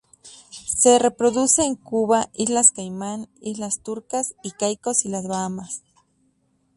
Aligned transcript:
Se 0.79 0.97
reproduce 0.97 1.61
en 1.63 1.75
Cuba, 1.75 2.31
Islas 2.33 2.71
Caimán, 2.71 3.29
Islas 3.39 3.81
Turcas 3.83 4.33
y 4.41 4.49
Caicos 4.49 5.05
y 5.05 5.09
las 5.09 5.27
Bahamas. 5.27 5.83